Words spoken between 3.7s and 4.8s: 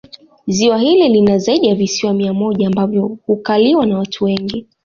na watu wengi